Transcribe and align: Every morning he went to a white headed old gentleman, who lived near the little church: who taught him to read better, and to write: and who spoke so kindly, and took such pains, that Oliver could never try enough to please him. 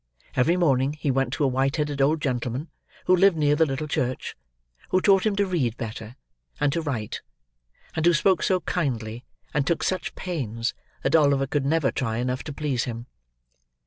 Every 0.35 0.57
morning 0.57 0.93
he 0.93 1.11
went 1.11 1.31
to 1.33 1.43
a 1.43 1.47
white 1.47 1.75
headed 1.75 2.01
old 2.01 2.23
gentleman, 2.23 2.71
who 3.05 3.15
lived 3.15 3.37
near 3.37 3.55
the 3.55 3.67
little 3.67 3.87
church: 3.87 4.35
who 4.89 4.99
taught 4.99 5.27
him 5.27 5.35
to 5.35 5.45
read 5.45 5.77
better, 5.77 6.15
and 6.59 6.73
to 6.73 6.81
write: 6.81 7.21
and 7.95 8.03
who 8.03 8.13
spoke 8.15 8.41
so 8.41 8.61
kindly, 8.61 9.23
and 9.53 9.67
took 9.67 9.83
such 9.83 10.15
pains, 10.15 10.73
that 11.03 11.15
Oliver 11.15 11.45
could 11.45 11.67
never 11.67 11.91
try 11.91 12.17
enough 12.17 12.43
to 12.45 12.51
please 12.51 12.85
him. 12.85 13.05